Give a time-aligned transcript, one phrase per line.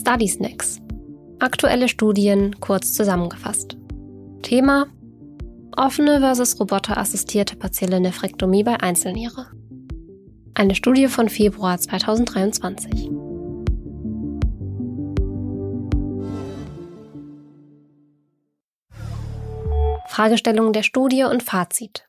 [0.00, 0.80] Study Snacks.
[1.40, 3.76] Aktuelle Studien kurz zusammengefasst.
[4.40, 4.86] Thema
[5.76, 9.48] Offene versus roboterassistierte partielle Nephrektomie bei Einzelniere.
[10.54, 13.10] Eine Studie von Februar 2023.
[20.06, 22.08] Fragestellung der Studie und Fazit.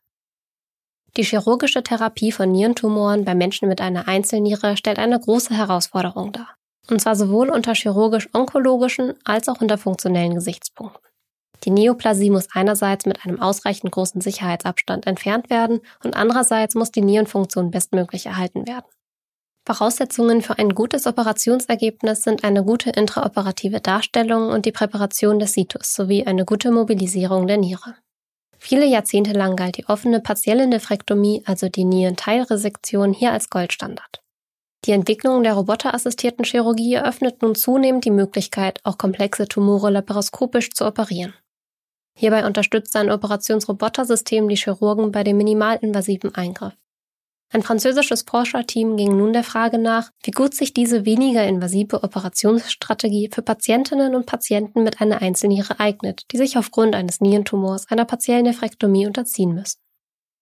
[1.17, 6.55] Die chirurgische Therapie von Nierentumoren bei Menschen mit einer Einzelniere stellt eine große Herausforderung dar.
[6.90, 11.02] Und zwar sowohl unter chirurgisch-onkologischen als auch unter funktionellen Gesichtspunkten.
[11.63, 17.02] Die Neoplasie muss einerseits mit einem ausreichend großen Sicherheitsabstand entfernt werden und andererseits muss die
[17.02, 18.88] Nierenfunktion bestmöglich erhalten werden.
[19.67, 25.94] Voraussetzungen für ein gutes Operationsergebnis sind eine gute intraoperative Darstellung und die Präparation des Situs
[25.94, 27.95] sowie eine gute Mobilisierung der Niere.
[28.58, 34.20] Viele Jahrzehnte lang galt die offene partielle Nephrektomie, also die Nierenteilresektion, hier als Goldstandard.
[34.85, 40.85] Die Entwicklung der roboterassistierten Chirurgie eröffnet nun zunehmend die Möglichkeit, auch komplexe Tumore laparoskopisch zu
[40.85, 41.35] operieren.
[42.17, 46.73] Hierbei unterstützt ein Operationsrobotersystem die Chirurgen bei dem minimalinvasiven Eingriff.
[47.53, 53.29] Ein französisches Forscherteam ging nun der Frage nach, wie gut sich diese weniger invasive Operationsstrategie
[53.31, 58.45] für Patientinnen und Patienten mit einer Einzelniere eignet, die sich aufgrund eines Nierentumors einer partiellen
[58.45, 59.79] Nephrektomie unterziehen müssen.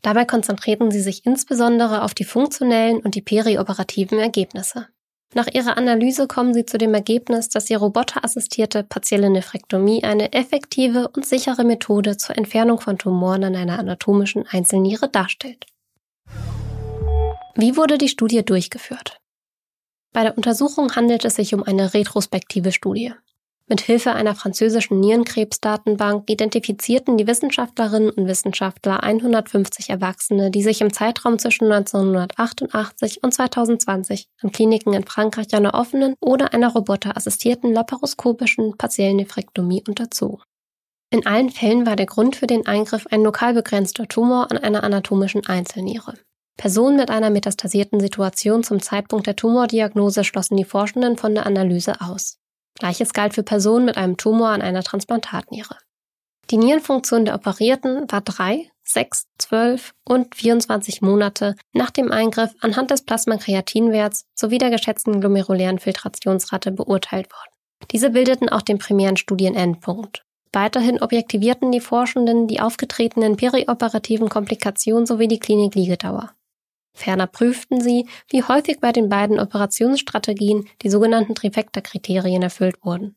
[0.01, 4.87] Dabei konzentrierten sie sich insbesondere auf die funktionellen und die perioperativen Ergebnisse.
[5.35, 11.09] Nach ihrer Analyse kommen sie zu dem Ergebnis, dass die roboterassistierte partielle Nephrektomie eine effektive
[11.09, 15.65] und sichere Methode zur Entfernung von Tumoren an einer anatomischen Einzelniere darstellt.
[17.55, 19.19] Wie wurde die Studie durchgeführt?
[20.13, 23.13] Bei der Untersuchung handelt es sich um eine retrospektive Studie.
[23.71, 30.91] Mit Hilfe einer französischen Nierenkrebsdatenbank identifizierten die Wissenschaftlerinnen und Wissenschaftler 150 Erwachsene, die sich im
[30.91, 38.75] Zeitraum zwischen 1988 und 2020 an Kliniken in Frankreich einer offenen oder einer roboterassistierten laparoskopischen
[38.75, 40.41] partiellen Nephrektomie unterzogen.
[41.11, 44.83] In allen Fällen war der Grund für den Eingriff ein lokal begrenzter Tumor an einer
[44.83, 46.15] anatomischen Einzelniere.
[46.57, 52.01] Personen mit einer metastasierten Situation zum Zeitpunkt der Tumordiagnose schlossen die Forschenden von der Analyse
[52.01, 52.39] aus.
[52.79, 55.75] Gleiches galt für Personen mit einem Tumor an einer Transplantatniere.
[56.49, 62.89] Die Nierenfunktion der Operierten war drei, sechs, zwölf und 24 Monate nach dem Eingriff anhand
[62.89, 67.53] des Plasmakreatinwerts sowie der geschätzten glomerulären Filtrationsrate beurteilt worden.
[67.91, 70.23] Diese bildeten auch den primären Studienendpunkt.
[70.51, 76.31] Weiterhin objektivierten die Forschenden die aufgetretenen perioperativen Komplikationen sowie die Klinikliegedauer.
[76.93, 83.15] Ferner prüften sie, wie häufig bei den beiden Operationsstrategien die sogenannten Trifecta-Kriterien erfüllt wurden.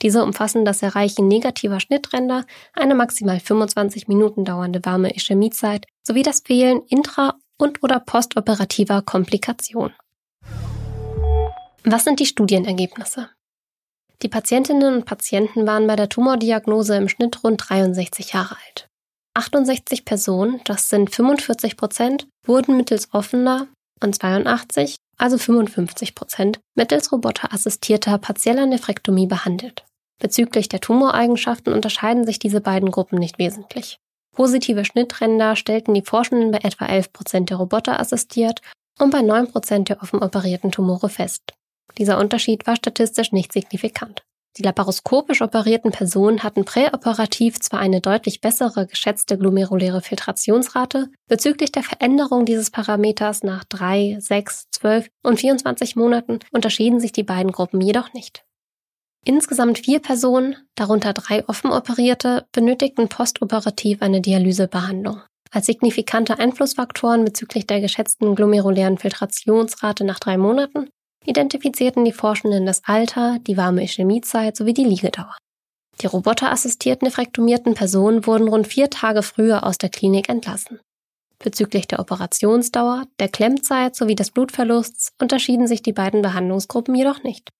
[0.00, 6.40] Diese umfassen das Erreichen negativer Schnittränder, eine maximal 25 Minuten dauernde warme Ischämiezeit sowie das
[6.40, 9.94] Fehlen intra- und oder postoperativer Komplikationen.
[11.84, 13.28] Was sind die Studienergebnisse?
[14.22, 18.88] Die Patientinnen und Patienten waren bei der Tumordiagnose im Schnitt rund 63 Jahre alt.
[19.34, 23.68] 68 Personen, das sind 45 Prozent, wurden mittels offener
[24.02, 29.84] und 82, also 55 Prozent, mittels roboterassistierter partieller Nephrektomie behandelt.
[30.20, 33.98] Bezüglich der Tumoreigenschaften unterscheiden sich diese beiden Gruppen nicht wesentlich.
[34.34, 38.60] Positive Schnittränder stellten die Forschenden bei etwa 11 Prozent der Roboter assistiert
[38.98, 41.42] und bei 9 Prozent der offen operierten Tumore fest.
[41.98, 44.22] Dieser Unterschied war statistisch nicht signifikant.
[44.58, 51.82] Die laparoskopisch operierten Personen hatten präoperativ zwar eine deutlich bessere geschätzte glomeruläre Filtrationsrate, bezüglich der
[51.82, 57.80] Veränderung dieses Parameters nach 3, 6, 12 und 24 Monaten unterschieden sich die beiden Gruppen
[57.80, 58.44] jedoch nicht.
[59.24, 65.22] Insgesamt vier Personen, darunter drei offen operierte, benötigten postoperativ eine Dialysebehandlung.
[65.50, 70.88] Als signifikante Einflussfaktoren bezüglich der geschätzten glomerulären Filtrationsrate nach drei Monaten
[71.24, 75.36] identifizierten die Forschenden das Alter, die warme Ischämiezeit sowie die Liegedauer.
[76.00, 80.80] Die roboterassistierten nephrektomierten Personen wurden rund vier Tage früher aus der Klinik entlassen.
[81.38, 87.50] Bezüglich der Operationsdauer, der Klemmzeit sowie des Blutverlusts unterschieden sich die beiden Behandlungsgruppen jedoch nicht.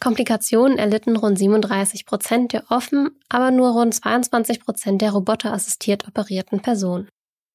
[0.00, 6.60] Komplikationen erlitten rund 37 Prozent der offen, aber nur rund 22 Prozent der roboterassistiert operierten
[6.60, 7.08] Personen.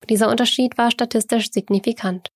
[0.09, 2.27] Dieser Unterschied war statistisch signifikant.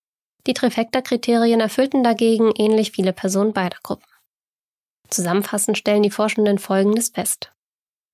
[0.47, 4.07] Die Trifecta-Kriterien erfüllten dagegen ähnlich viele Personen beider Gruppen.
[5.09, 7.51] Zusammenfassend stellen die Forschenden Folgendes fest.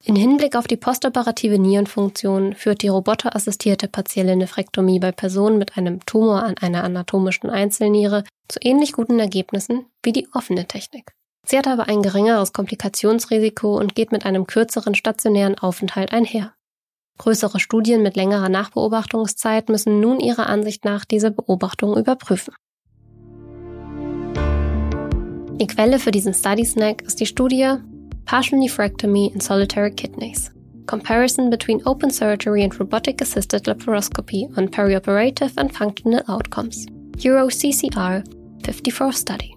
[0.04, 6.06] In Hinblick auf die postoperative Nierenfunktion führt die roboterassistierte partielle Nephrektomie bei Personen mit einem
[6.06, 11.14] Tumor an einer anatomischen Einzelniere zu ähnlich guten Ergebnissen wie die offene Technik.
[11.46, 16.54] Sie hat aber ein geringeres Komplikationsrisiko und geht mit einem kürzeren stationären Aufenthalt einher.
[17.18, 22.54] Größere Studien mit längerer Nachbeobachtungszeit müssen nun ihrer Ansicht nach diese Beobachtung überprüfen.
[25.60, 27.76] Die Quelle für diesen Study Snack ist die Studie
[28.26, 30.52] Partial Nephrectomy in Solitary Kidneys.
[30.88, 36.86] Comparison between open surgery and robotic assisted laparoscopy on perioperative and functional outcomes.
[37.24, 38.24] Euro CCR
[38.66, 39.56] 54 Study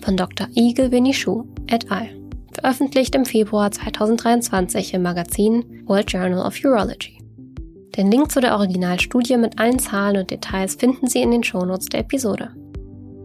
[0.00, 0.48] von Dr.
[0.54, 2.25] Igel Benichou et al.
[2.60, 7.18] Veröffentlicht im Februar 2023 im Magazin World Journal of Urology.
[7.96, 11.86] Den Link zu der Originalstudie mit allen Zahlen und Details finden Sie in den Shownotes
[11.86, 12.50] der Episode.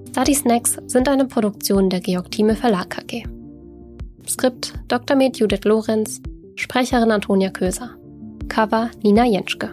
[0.10, 3.24] Study Snacks sind eine Produktion der Georg Thieme Verlag KG.
[4.28, 5.16] Skript Dr.
[5.16, 6.22] Med Judith Lorenz,
[6.56, 7.92] Sprecherin Antonia Köser.
[8.50, 9.70] Cover Nina Jenschke.